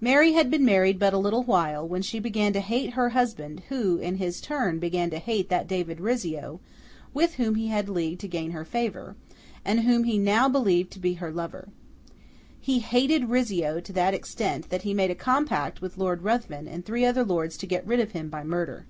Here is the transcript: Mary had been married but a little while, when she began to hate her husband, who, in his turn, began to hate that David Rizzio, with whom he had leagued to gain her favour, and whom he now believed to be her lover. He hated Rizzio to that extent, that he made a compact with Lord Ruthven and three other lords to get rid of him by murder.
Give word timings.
Mary 0.00 0.32
had 0.32 0.50
been 0.50 0.64
married 0.64 0.98
but 0.98 1.12
a 1.12 1.16
little 1.18 1.44
while, 1.44 1.86
when 1.86 2.02
she 2.02 2.18
began 2.18 2.52
to 2.52 2.58
hate 2.58 2.94
her 2.94 3.10
husband, 3.10 3.62
who, 3.68 3.96
in 3.98 4.16
his 4.16 4.40
turn, 4.40 4.80
began 4.80 5.08
to 5.08 5.20
hate 5.20 5.48
that 5.50 5.68
David 5.68 6.00
Rizzio, 6.00 6.58
with 7.14 7.34
whom 7.34 7.54
he 7.54 7.68
had 7.68 7.88
leagued 7.88 8.20
to 8.22 8.26
gain 8.26 8.50
her 8.50 8.64
favour, 8.64 9.14
and 9.64 9.82
whom 9.82 10.02
he 10.02 10.18
now 10.18 10.48
believed 10.48 10.90
to 10.94 10.98
be 10.98 11.12
her 11.14 11.30
lover. 11.30 11.68
He 12.60 12.80
hated 12.80 13.28
Rizzio 13.30 13.78
to 13.78 13.92
that 13.92 14.14
extent, 14.14 14.68
that 14.70 14.82
he 14.82 14.92
made 14.92 15.12
a 15.12 15.14
compact 15.14 15.80
with 15.80 15.96
Lord 15.96 16.22
Ruthven 16.22 16.66
and 16.66 16.84
three 16.84 17.04
other 17.04 17.22
lords 17.22 17.56
to 17.58 17.66
get 17.68 17.86
rid 17.86 18.00
of 18.00 18.10
him 18.10 18.28
by 18.28 18.42
murder. 18.42 18.86